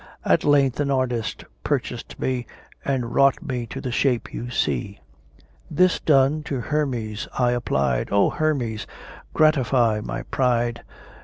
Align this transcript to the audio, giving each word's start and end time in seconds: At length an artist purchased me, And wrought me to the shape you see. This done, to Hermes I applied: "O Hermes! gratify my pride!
At 0.25 0.43
length 0.43 0.79
an 0.79 0.89
artist 0.89 1.43
purchased 1.63 2.19
me, 2.19 2.47
And 2.83 3.13
wrought 3.13 3.39
me 3.43 3.67
to 3.67 3.79
the 3.79 3.91
shape 3.91 4.33
you 4.33 4.49
see. 4.49 4.99
This 5.69 5.99
done, 5.99 6.41
to 6.45 6.59
Hermes 6.59 7.27
I 7.37 7.51
applied: 7.51 8.09
"O 8.11 8.31
Hermes! 8.31 8.87
gratify 9.35 10.01
my 10.03 10.23
pride! 10.23 10.81